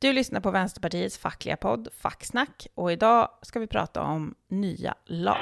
[0.00, 5.38] Du lyssnar på Vänsterpartiets fackliga podd Facksnack och idag ska vi prata om nya LAS.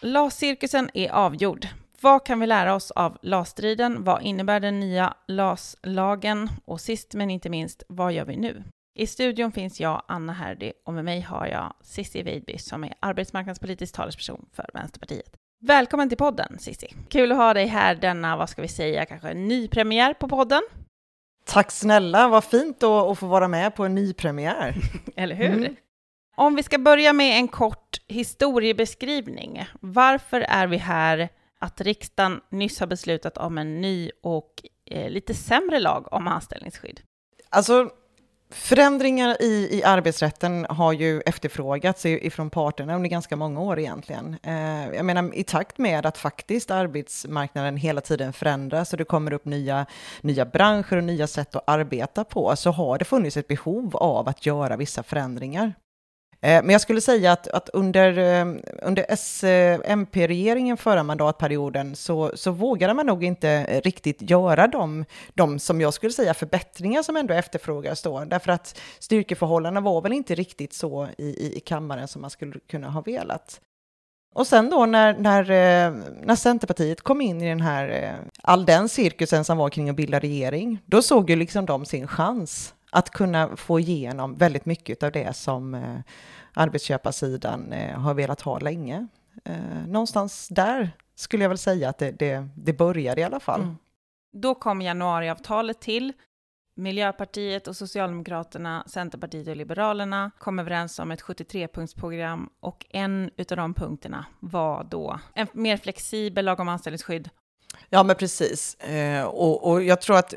[0.00, 1.66] LAS-cirkusen är avgjord.
[2.00, 4.04] Vad kan vi lära oss av LAS-striden?
[4.04, 6.48] Vad innebär den nya LAS-lagen?
[6.64, 8.64] Och sist men inte minst, vad gör vi nu?
[8.98, 12.94] I studion finns jag, Anna Herdy, och med mig har jag Cissi Weidby som är
[13.00, 15.36] arbetsmarknadspolitisk talesperson för Vänsterpartiet.
[15.60, 16.94] Välkommen till podden Cissi.
[17.08, 20.28] Kul att ha dig här denna, vad ska vi säga, kanske en ny premiär på
[20.28, 20.62] podden.
[21.44, 24.74] Tack snälla, vad fint att, att få vara med på en ny premiär.
[25.16, 25.46] Eller hur?
[25.46, 25.76] Mm.
[26.36, 29.64] Om vi ska börja med en kort historiebeskrivning.
[29.80, 31.28] Varför är vi här
[31.58, 37.00] att riksdagen nyss har beslutat om en ny och eh, lite sämre lag om anställningsskydd?
[37.50, 37.90] Alltså,
[38.50, 44.36] Förändringar i, i arbetsrätten har ju efterfrågats ifrån parterna under ganska många år egentligen.
[44.42, 49.32] Eh, jag menar i takt med att faktiskt arbetsmarknaden hela tiden förändras och det kommer
[49.32, 49.86] upp nya,
[50.20, 54.28] nya branscher och nya sätt att arbeta på så har det funnits ett behov av
[54.28, 55.74] att göra vissa förändringar.
[56.46, 58.46] Eh, men jag skulle säga att, att under, eh,
[58.82, 65.58] under SMP-regeringen eh, förra mandatperioden så, så vågade man nog inte riktigt göra de, de,
[65.58, 68.24] som jag skulle säga, förbättringar som ändå efterfrågas då.
[68.24, 72.58] Därför att styrkeförhållandena var väl inte riktigt så i, i, i kammaren som man skulle
[72.70, 73.60] kunna ha velat.
[74.34, 75.44] Och sen då när, när,
[76.26, 80.18] när Centerpartiet kom in i den här, all den cirkusen som var kring att bilda
[80.18, 85.12] regering, då såg ju liksom de sin chans att kunna få igenom väldigt mycket av
[85.12, 85.98] det som eh,
[86.54, 89.06] arbetsköparsidan eh, har velat ha länge.
[89.44, 93.60] Eh, någonstans där skulle jag väl säga att det, det, det började i alla fall.
[93.62, 93.76] Mm.
[94.32, 96.12] Då kom januariavtalet till.
[96.76, 103.74] Miljöpartiet och Socialdemokraterna, Centerpartiet och Liberalerna kom överens om ett 73-punktsprogram och en av de
[103.74, 107.30] punkterna var då en mer flexibel lag om anställningsskydd
[107.90, 108.74] Ja, men precis.
[108.74, 110.34] Eh, och, och, jag tror att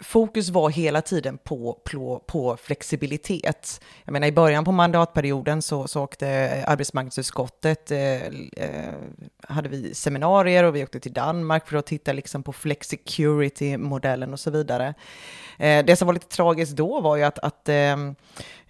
[0.00, 3.80] fokus var hela tiden på, på, på, flexibilitet.
[4.04, 8.26] Jag menar, i början på mandatperioden så, så åkte arbetsmarknadsutskottet, eh,
[8.56, 8.94] eh,
[9.48, 14.40] hade vi seminarier och vi åkte till Danmark för att titta liksom på flexicurity-modellen och
[14.40, 14.94] så vidare.
[15.58, 17.96] Eh, det som var lite tragiskt då var ju att, att eh,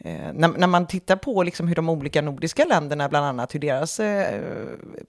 [0.01, 3.61] Eh, när, när, man tittar på liksom hur de olika nordiska länderna, bland annat hur
[3.61, 4.41] deras eh,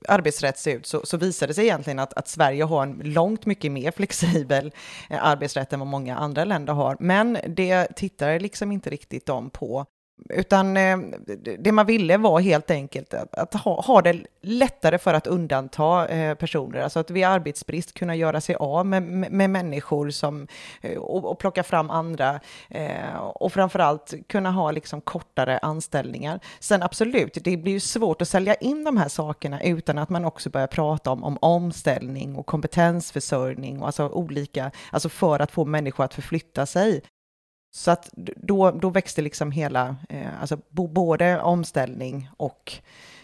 [0.08, 3.46] arbetsrätt ser ut, så, så visar det sig egentligen att, att, Sverige har en långt
[3.46, 4.72] mycket mer flexibel
[5.10, 6.98] eh, arbetsrätt än vad många andra länder har.
[7.00, 9.86] Men det tittar liksom inte riktigt de på.
[10.30, 10.98] Utan eh,
[11.60, 16.08] det man ville var helt enkelt att, att ha, ha, det lättare för att undanta
[16.08, 20.48] eh, personer, alltså att vid arbetsbrist kunna göra sig av med, med, människor som,
[20.82, 22.40] eh, och, och, plocka fram andra
[23.34, 26.40] och framförallt kunna ha liksom kortare anställningar.
[26.60, 30.26] Sen absolut, det blir ju svårt att sälja in de här sakerna utan att man
[30.26, 35.66] också börjar prata om, om omställning och kompetensförsörjning och alltså olika, alltså för att få
[35.66, 37.02] människor att förflytta sig.
[37.72, 42.74] Så att då, då växte liksom hela, eh, alltså både omställning och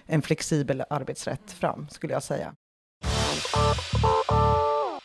[0.05, 2.55] en flexibel arbetsrätt fram, skulle jag säga.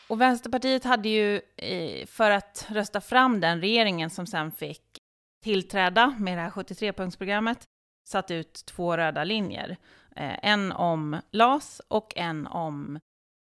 [0.08, 4.82] Och Vänsterpartiet hade ju, eh, för att rösta fram den regeringen som sen fick
[5.44, 7.58] tillträda med det här 73-punktsprogrammet,
[8.08, 9.76] satt ut två röda linjer.
[10.16, 12.98] Eh, en om LAS och en om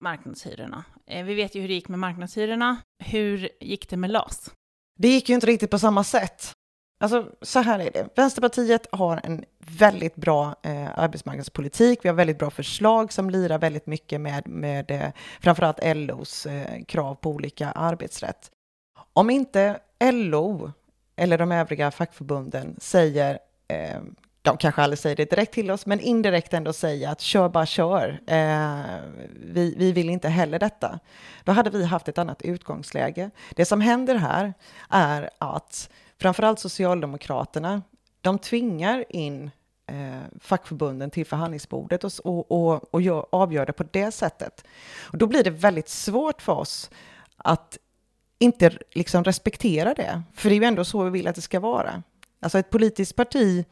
[0.04, 0.84] marknadshyrorna.
[1.06, 2.78] Eh, vi vet ju hur det gick med marknadshyrorna.
[3.04, 4.52] Hur gick det med LAS?
[4.96, 6.54] Det gick ju inte riktigt på samma sätt.
[7.00, 8.08] Alltså, så här är det.
[8.16, 12.00] Vänsterpartiet har en väldigt bra eh, arbetsmarknadspolitik.
[12.04, 15.09] Vi har väldigt bra förslag som lirar väldigt mycket med, med eh,
[15.42, 18.52] framförallt LOs eh, krav på olika arbetsrätt.
[19.14, 19.80] Om inte
[20.12, 20.72] LO
[21.16, 24.02] eller de övriga fackförbunden säger eh,
[24.44, 27.66] de kanske aldrig säger det direkt till oss, men indirekt ändå säga att kör bara
[27.66, 28.22] kör.
[28.28, 28.80] Eh,
[29.34, 31.00] vi, vi vill inte heller detta.
[31.44, 33.30] Då hade vi haft ett annat utgångsläge.
[33.56, 34.54] Det som händer här
[34.90, 37.81] är att framförallt Socialdemokraterna,
[38.22, 39.52] de tvingar in
[39.88, 44.63] eh, fackförbunden till förhandlingsbordet och, och, och, och gör, avgör det på det sättet.
[45.01, 46.90] Och då blir det väldigt svårt för oss
[47.38, 47.78] att
[48.40, 51.60] inte liksom respektera det, för det är ju ändå så vi vill att det ska
[51.60, 52.04] vara.
[52.40, 53.66] Alltså ett politiskt parti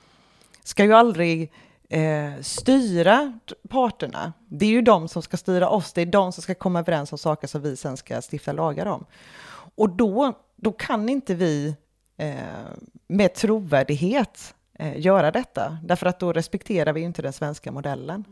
[0.63, 1.51] ska ju aldrig
[1.89, 4.33] eh, styra parterna.
[4.47, 7.11] Det är ju de som ska styra oss, det är de som ska komma överens
[7.11, 9.05] om saker som vi sen ska stifta lagar om.
[9.75, 11.75] Och då, då kan inte vi
[12.17, 12.35] eh,
[13.07, 18.25] med trovärdighet eh, göra detta, därför att då respekterar vi inte den svenska modellen.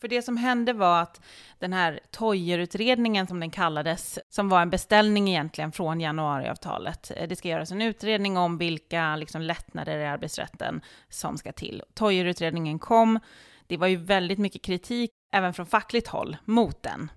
[0.00, 1.20] För det som hände var att
[1.58, 7.36] den här Toijerutredningen som den kallades, som var en beställning egentligen från januariavtalet, eh, det
[7.36, 11.82] ska göras en utredning om vilka liksom, lättnader i arbetsrätten som ska till.
[11.94, 13.20] Toijerutredningen kom,
[13.66, 17.10] det var ju väldigt mycket kritik, även från fackligt håll, mot den.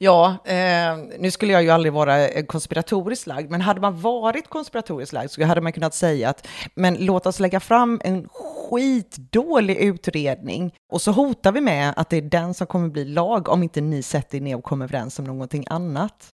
[0.00, 4.48] Ja, eh, nu skulle jag ju aldrig vara eh, konspiratoriskt lagd, men hade man varit
[4.48, 8.28] konspiratoriskt lagd så hade man kunnat säga att men låt oss lägga fram en
[8.70, 13.48] skitdålig utredning och så hotar vi med att det är den som kommer bli lag
[13.48, 16.28] om inte ni sätter er ner och kommer överens om någonting annat.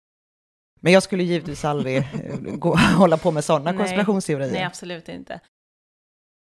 [0.82, 2.04] Men jag skulle givetvis aldrig eh,
[2.40, 4.52] gå, hålla på med sådana konspirationsteorier.
[4.52, 5.40] Nej, absolut inte.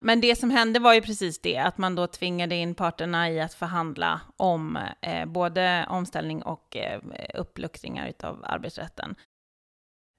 [0.04, 3.40] Men det som hände var ju precis det, att man då tvingade in parterna i
[3.40, 7.00] att förhandla om eh, både omställning och eh,
[7.34, 9.14] uppluckringar av arbetsrätten.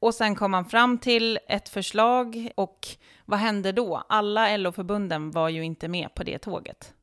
[0.03, 2.87] Och sen kom man fram till ett förslag och
[3.25, 4.03] vad hände då?
[4.09, 6.93] Alla LO-förbunden var ju inte med på det tåget.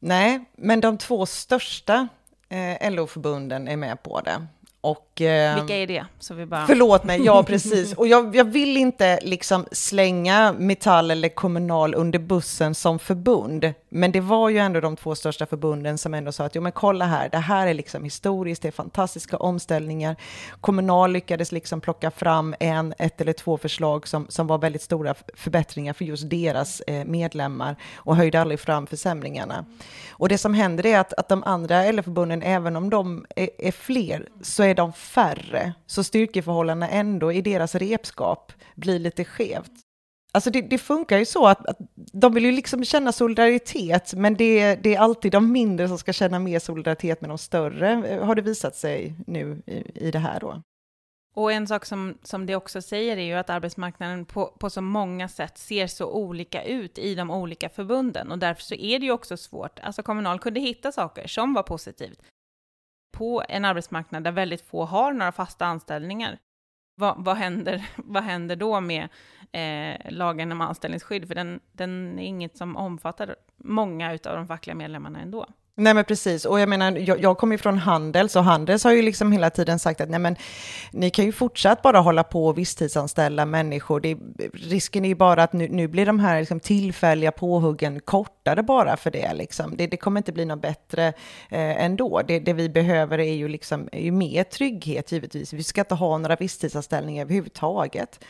[0.00, 2.08] Nej, men de två största
[2.48, 4.46] eh, LO-förbunden är med på det.
[4.86, 6.04] Och, eh, Vilka är det?
[6.18, 6.66] Så vi bara...
[6.66, 7.94] Förlåt mig, ja precis.
[7.94, 14.12] Och jag, jag, vill inte liksom slänga Metall eller Kommunal under bussen som förbund, men
[14.12, 17.04] det var ju ändå de två största förbunden som ändå sa att jo men kolla
[17.04, 20.16] här, det här är liksom historiskt, det är fantastiska omställningar.
[20.60, 25.14] Kommunal lyckades liksom plocka fram en, ett eller två förslag som, som var väldigt stora
[25.34, 29.64] förbättringar för just deras eh, medlemmar och höjde aldrig fram försämringarna.
[30.10, 33.72] Och det som händer är att, att de andra LO-förbunden, även om de är, är
[33.72, 39.72] fler, så är de färre, så styrkeförhållandena ändå i deras repskap blir lite skevt.
[40.32, 44.34] Alltså det, det funkar ju så att, att, de vill ju liksom känna solidaritet, men
[44.34, 48.34] det, det, är alltid de mindre som ska känna mer solidaritet med de större, har
[48.34, 50.62] det visat sig nu i, i det här då.
[51.34, 54.80] Och en sak som, som det också säger är ju att arbetsmarknaden på, på så
[54.80, 59.06] många sätt ser så olika ut i de olika förbunden och därför så är det
[59.06, 59.80] ju också svårt.
[59.82, 62.22] Alltså Kommunal kunde hitta saker som var positivt,
[63.16, 66.38] på en arbetsmarknad där väldigt få har några fasta anställningar.
[66.96, 69.08] Vad, vad, händer, vad händer då med
[69.52, 71.28] eh, lagen om anställningsskydd?
[71.28, 75.46] För den, den är inget som omfattar många av de fackliga medlemmarna ändå.
[75.78, 78.92] Nej men precis, och jag menar, jag, jag kommer ju från Handels och Handels har
[78.92, 80.36] ju liksom hela tiden sagt att nej men
[80.90, 84.00] ni kan ju fortsatt bara hålla på och visstidsanställa människor.
[84.00, 84.18] Det,
[84.52, 88.96] risken är ju bara att nu, nu blir de här liksom tillfälliga påhuggen kortare bara
[88.96, 89.76] för det liksom.
[89.76, 91.06] Det, det kommer inte bli något bättre
[91.50, 92.22] eh, ändå.
[92.28, 95.52] Det, det vi behöver är ju liksom är ju mer trygghet givetvis.
[95.52, 98.24] Vi ska inte ha några visstidsanställningar överhuvudtaget.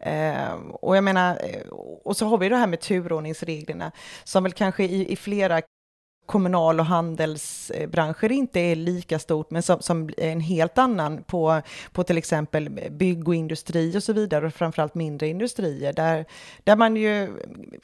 [0.00, 1.68] Eh, och jag menar, eh,
[2.04, 3.92] och så har vi det här med turordningsreglerna
[4.24, 5.62] som väl kanske i, i flera
[6.30, 11.62] kommunal och handelsbranscher inte är lika stort, men som, som en helt annan på,
[11.92, 16.24] på till exempel bygg och industri och så vidare, och framförallt mindre industrier, där,
[16.64, 17.32] där man ju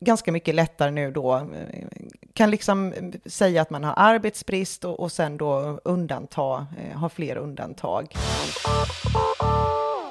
[0.01, 1.87] ganska mycket lättare nu då eh,
[2.33, 2.93] kan liksom
[3.27, 8.15] säga att man har arbetsbrist och, och sen då undanta, eh, ha fler undantag.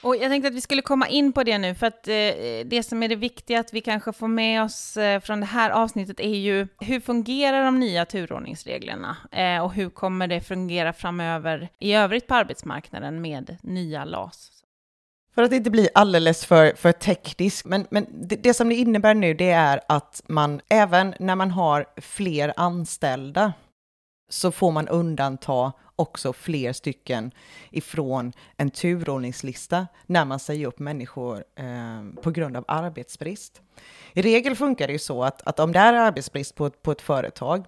[0.05, 2.13] Och jag tänkte att vi skulle komma in på det nu, för att eh,
[2.65, 5.69] det som är det viktiga att vi kanske får med oss eh, från det här
[5.69, 11.69] avsnittet är ju hur fungerar de nya turordningsreglerna eh, och hur kommer det fungera framöver
[11.79, 14.51] i övrigt på arbetsmarknaden med nya LAS?
[15.35, 19.13] För att inte bli alldeles för, för teknisk, men, men det, det som det innebär
[19.13, 23.53] nu det är att man även när man har fler anställda
[24.29, 27.31] så får man undanta också fler stycken
[27.69, 33.61] ifrån en turordningslista när man säger upp människor eh, på grund av arbetsbrist.
[34.13, 36.91] I regel funkar det ju så att, att om det är arbetsbrist på ett, på
[36.91, 37.65] ett företag,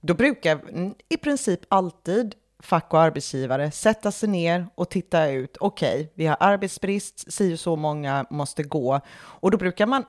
[0.00, 0.60] då brukar
[1.08, 5.56] i princip alltid fack och arbetsgivare sätta sig ner och titta ut.
[5.60, 9.00] Okej, okay, vi har arbetsbrist, si och så många måste gå.
[9.16, 10.04] Och då brukar man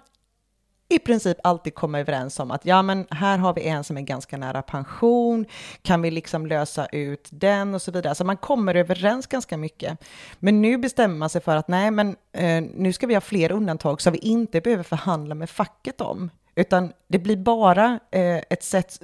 [0.90, 4.02] i princip alltid komma överens om att ja, men här har vi en som är
[4.02, 5.46] ganska nära pension,
[5.82, 8.16] kan vi liksom lösa ut den och så vidare.
[8.16, 9.98] Så man kommer överens ganska mycket.
[10.40, 13.52] Men nu bestämmer man sig för att nej, men eh, nu ska vi ha fler
[13.52, 18.64] undantag så vi inte behöver förhandla med facket om, utan det blir bara eh, ett
[18.64, 19.02] sätt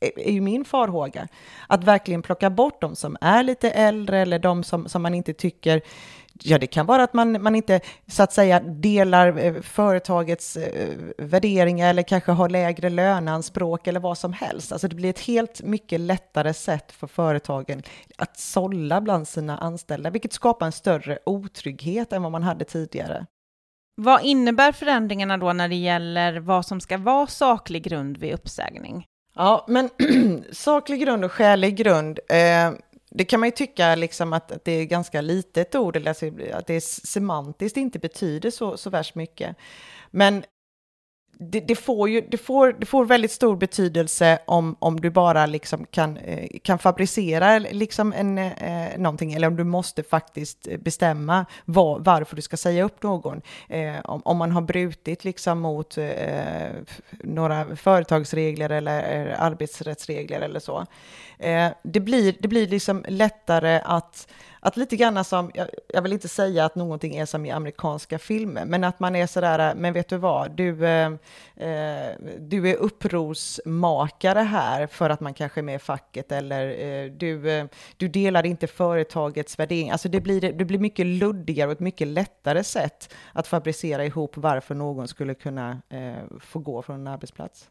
[0.00, 1.28] eh, är ju min farhåga.
[1.66, 5.32] Att verkligen plocka bort de som är lite äldre eller de som, som man inte
[5.32, 5.82] tycker
[6.42, 10.96] Ja, det kan vara att man, man inte så att säga delar eh, företagets eh,
[11.18, 14.72] värderingar eller kanske har lägre löneanspråk eller vad som helst.
[14.72, 17.82] Alltså det blir ett helt mycket lättare sätt för företagen
[18.18, 23.26] att sålla bland sina anställda, vilket skapar en större otrygghet än vad man hade tidigare.
[23.96, 29.06] Vad innebär förändringarna då när det gäller vad som ska vara saklig grund vid uppsägning?
[29.34, 29.90] Ja, men
[30.52, 32.72] saklig grund och skälig grund, eh,
[33.16, 36.30] det kan man ju tycka liksom att, att det är ganska litet ord, eller alltså,
[36.52, 39.56] att det semantiskt inte betyder så, så värst mycket.
[40.10, 40.44] Men
[41.38, 45.46] det, det, får ju, det, får, det får väldigt stor betydelse om, om du bara
[45.46, 51.46] liksom kan, eh, kan fabricera liksom en, eh, någonting, eller om du måste faktiskt bestämma
[51.64, 53.40] var, varför du ska säga upp någon.
[53.68, 56.04] Eh, om, om man har brutit liksom mot eh,
[57.10, 60.86] några företagsregler eller arbetsrättsregler eller så.
[61.38, 64.28] Eh, det, blir, det blir liksom lättare att
[64.64, 68.18] att lite grann som, jag, jag, vill inte säga att någonting är som i amerikanska
[68.18, 71.12] filmer, men att man är sådär, men vet du vad, du, eh,
[71.56, 77.10] eh, du är upprorsmakare här för att man kanske är med i facket, eller eh,
[77.10, 77.66] du, eh,
[77.96, 79.90] du delar inte företagets värdering.
[79.90, 84.36] Alltså det blir, det blir mycket luddigare och ett mycket lättare sätt att fabricera ihop
[84.36, 87.68] varför någon skulle kunna eh, få gå från en arbetsplats.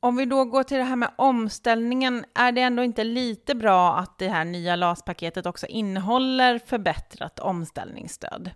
[0.00, 3.96] Om vi då går till det här med omställningen, är det ändå inte lite bra
[3.96, 8.50] att det här nya LAS-paketet också innehåller förbättrat omställningsstöd?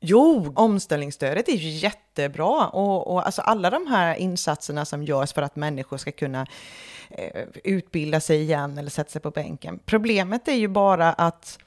[0.00, 5.42] Jo, omställningsstödet är ju jättebra och, och alltså alla de här insatserna som görs för
[5.42, 6.46] att människor ska kunna
[7.10, 9.78] eh, utbilda sig igen eller sätta sig på bänken.
[9.84, 11.58] Problemet är ju bara att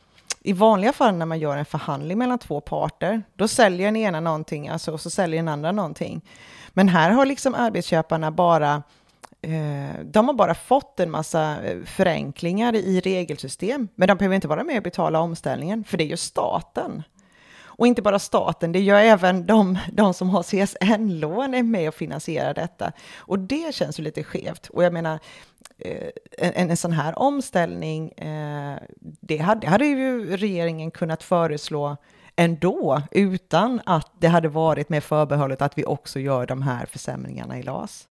[0.42, 4.20] i vanliga fall när man gör en förhandling mellan två parter, då säljer den ena
[4.20, 6.22] någonting alltså, och så säljer den andra någonting.
[6.70, 8.84] Men här har liksom arbetsköparna bara
[9.42, 14.48] eh, de har bara fått en massa eh, förenklingar i regelsystem, men de behöver inte
[14.48, 17.04] vara med och betala omställningen, för det är ju staten.
[17.80, 21.96] Och inte bara staten, det gör även de, de som har CSN-lån är med och
[21.96, 22.92] finansierar detta.
[23.18, 24.68] Och det känns ju lite skevt.
[24.68, 25.20] Och jag menar,
[25.78, 26.08] eh,
[26.38, 31.98] en, en sån här omställning, eh, det hade, hade ju regeringen kunnat föreslå
[32.36, 37.60] ändå, utan att det hade varit med förbehållet att vi också gör de här försämringarna
[37.60, 38.08] i LAS.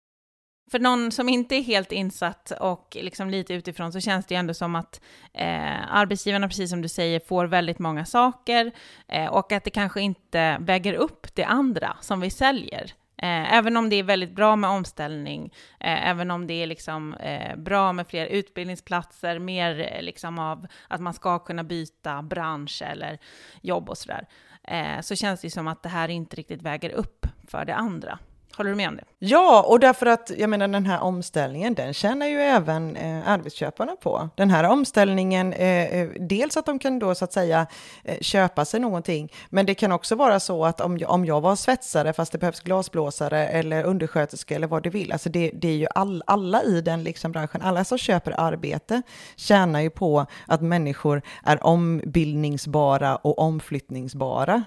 [0.72, 4.54] För någon som inte är helt insatt och liksom lite utifrån så känns det ändå
[4.54, 5.02] som att
[5.34, 8.72] eh, arbetsgivarna, precis som du säger, får väldigt många saker
[9.08, 12.94] eh, och att det kanske inte väger upp det andra som vi säljer.
[13.18, 17.14] Eh, även om det är väldigt bra med omställning, eh, även om det är liksom,
[17.14, 22.82] eh, bra med fler utbildningsplatser, mer eh, liksom av att man ska kunna byta bransch
[22.86, 23.20] eller
[23.62, 24.28] jobb och sådär,
[24.64, 28.20] eh, så känns det som att det här inte riktigt väger upp för det andra.
[28.58, 29.04] Håller du med om det?
[29.20, 33.96] Ja, och därför att jag menar den här omställningen, den tjänar ju även eh, arbetsköparna
[33.96, 34.30] på.
[34.36, 37.68] Den här omställningen, eh, eh, dels att de kan då så att säga
[38.04, 41.42] eh, köpa sig någonting, men det kan också vara så att om jag, om jag
[41.42, 45.68] var svetsare, fast det behövs glasblåsare eller undersköterska eller vad du vill, alltså det, det
[45.68, 49.02] är ju all, alla i den liksom branschen, alla som köper arbete
[49.36, 54.64] tjänar ju på att människor är ombildningsbara och omflyttningsbara.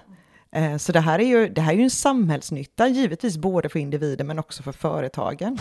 [0.55, 3.79] Eh, så det här, är ju, det här är ju en samhällsnytta, givetvis både för
[3.79, 5.57] individer men också för företagen.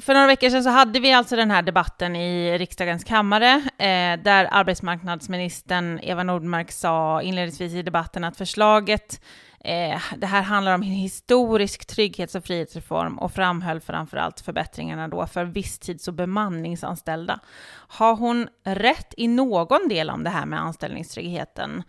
[0.00, 4.22] För några veckor sedan så hade vi alltså den här debatten i riksdagens kammare, eh,
[4.22, 9.20] där arbetsmarknadsministern Eva Nordmark sa inledningsvis i debatten att förslaget
[9.64, 15.26] eh, det här handlar om en historisk trygghets och frihetsreform och framhöll framförallt förbättringarna då
[15.26, 17.40] för visstids och bemanningsanställda.
[17.88, 21.82] Har hon rätt i någon del om det här med anställningstryggheten?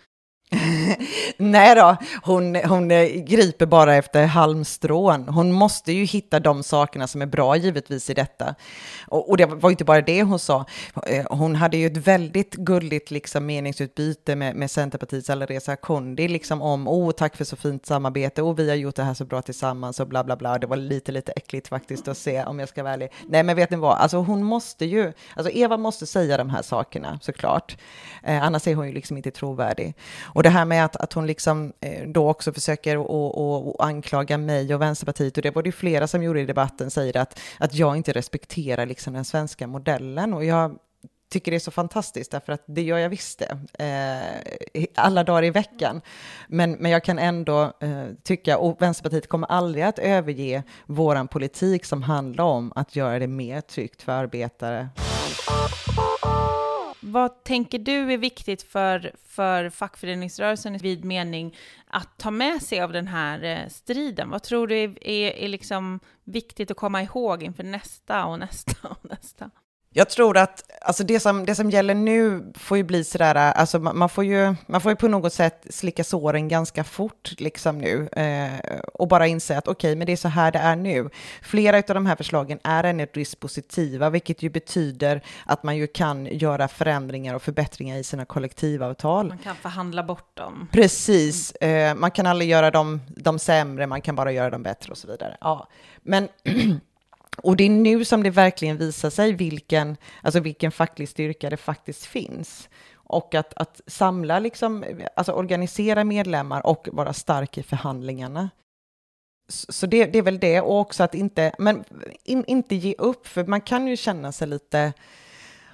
[1.38, 5.28] Nej då, hon, hon eh, griper bara efter halmstrån.
[5.28, 8.56] Hon måste ju hitta de sakerna som är bra givetvis i detta.
[9.08, 10.66] Och, och det var inte bara det hon sa.
[11.08, 16.62] Eh, hon hade ju ett väldigt gulligt liksom, meningsutbyte med, med Centerpartiets Alireza Akhondi, liksom
[16.62, 19.42] om oh, tack för så fint samarbete och vi har gjort det här så bra
[19.42, 20.58] tillsammans och bla bla bla.
[20.58, 23.10] Det var lite, lite äckligt faktiskt att se om jag ska vara ärlig.
[23.28, 23.98] Nej, men vet ni vad?
[23.98, 27.78] Alltså hon måste ju, alltså Eva måste säga de här sakerna såklart.
[28.24, 29.96] Eh, annars är hon ju liksom inte trovärdig.
[30.40, 34.76] Och det här med att, att hon liksom eh, då också försöker att anklaga mig
[34.76, 37.98] och Vänsterpartiet, och det var det flera som gjorde i debatten, säger att, att jag
[37.98, 40.34] inte respekterar liksom den svenska modellen.
[40.34, 40.78] Och jag
[41.32, 43.84] tycker det är så fantastiskt, därför att det gör jag visst det,
[44.74, 46.02] eh, alla dagar i veckan.
[46.48, 51.86] Men, men jag kan ändå eh, tycka, och Vänsterpartiet kommer aldrig att överge våran politik
[51.86, 54.90] som handlar om att göra det mer tryggt för arbetare.
[57.02, 62.82] Vad tänker du är viktigt för, för fackföreningsrörelsen i vid mening att ta med sig
[62.82, 64.30] av den här eh, striden?
[64.30, 68.88] Vad tror du är, är, är liksom viktigt att komma ihåg inför nästa och nästa
[68.88, 69.52] och nästa?
[69.94, 73.80] Jag tror att alltså det, som, det som gäller nu får ju bli sådär, alltså
[73.80, 78.08] man får ju, man får ju på något sätt slicka såren ganska fort liksom nu
[78.08, 81.10] eh, och bara inse att okej, okay, men det är så här det är nu.
[81.42, 86.26] Flera av de här förslagen är ännu dispositiva, vilket ju betyder att man ju kan
[86.26, 89.28] göra förändringar och förbättringar i sina kollektivavtal.
[89.28, 90.68] Man kan förhandla bort dem.
[90.72, 94.92] Precis, eh, man kan aldrig göra dem, dem sämre, man kan bara göra dem bättre
[94.92, 95.38] och så vidare.
[95.42, 95.68] Ja,
[96.02, 96.28] men
[97.44, 101.58] Och det är nu som det verkligen visar sig vilken, alltså vilken facklig styrka det
[101.58, 102.70] faktiskt finns.
[102.94, 108.50] Och att, att samla, liksom, alltså organisera medlemmar och vara stark i förhandlingarna.
[109.50, 111.84] så det, det, är väl det, och också att inte, men
[112.24, 114.94] in, inte ge upp, för man kan ju känna sig lite,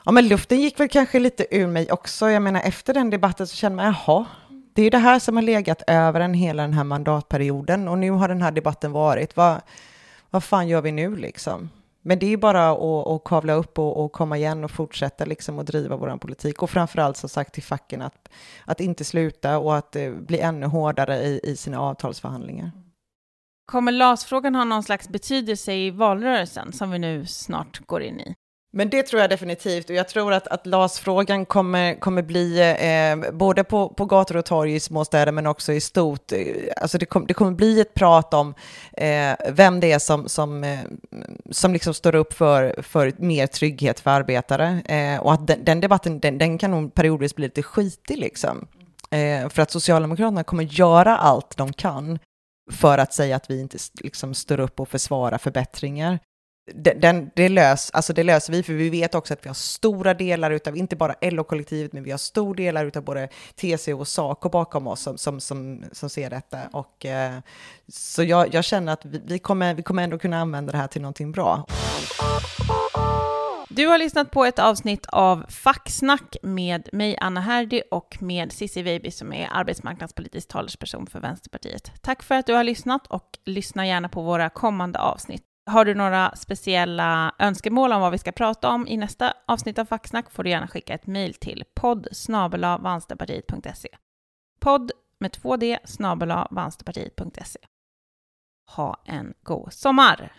[0.06, 3.48] ja men luften gick väl kanske lite ur mig också, jag menar efter den debatten
[3.48, 4.26] så känner man, jaha,
[4.74, 7.98] det är ju det här som har legat över en hela den här mandatperioden, och
[7.98, 9.62] nu har den här debatten varit, vad,
[10.36, 11.70] vad fan gör vi nu liksom?
[12.02, 15.60] Men det är bara att, att kavla upp och, och, komma igen och fortsätta liksom
[15.60, 16.64] att driva vår politik.
[16.64, 18.30] Och framförallt som sagt till facken att,
[18.66, 22.72] att inte sluta och att eh, bli ännu hårdare i, i sina avtalsförhandlingar.
[23.66, 28.36] Kommer LAS-frågan ha någon slags betydelse i valrörelsen som vi nu snart går in i?
[28.78, 33.32] Men det tror jag definitivt, och jag tror att, att LAS-frågan kommer, kommer bli, eh,
[33.32, 36.40] både på, på gator och torg i småstäder, men också i stort, eh,
[36.78, 38.54] alltså det, kom, det kommer bli ett prat om
[38.94, 40.80] eh, vem det är som, som, eh,
[41.52, 44.82] som liksom står upp för, för mer trygghet för arbetare.
[44.86, 48.68] Eh, och att den, den debatten, den, den, kan nog periodvis bli lite skitig liksom.
[49.12, 52.20] Eh, för att Socialdemokraterna kommer göra allt de kan
[52.72, 56.20] för att säga att vi inte liksom står upp och försvarar förbättringar
[56.74, 60.14] den, det, lös, alltså det löser vi, för vi vet också att vi har stora
[60.14, 64.50] delar utav, inte bara LO-kollektivet, men vi har stora delar utav både TCO och SACO
[64.50, 66.60] bakom oss som, som, som, som ser detta.
[66.72, 67.34] Och, eh,
[67.88, 70.88] så jag, jag, känner att vi, vi, kommer, vi kommer ändå kunna använda det här
[70.88, 71.66] till någonting bra.
[73.70, 78.82] Du har lyssnat på ett avsnitt av Facksnack med mig, Anna Herdy, och med Cissi
[78.82, 81.92] Weiby som är arbetsmarknadspolitisk talesperson för Vänsterpartiet.
[82.02, 85.44] Tack för att du har lyssnat och lyssna gärna på våra kommande avsnitt.
[85.66, 89.86] Har du några speciella önskemål om vad vi ska prata om i nästa avsnitt av
[89.86, 92.08] Facksnack får du gärna skicka ett mejl till podd
[94.60, 96.48] Podd med två d snabela
[98.76, 100.32] Ha en god sommar!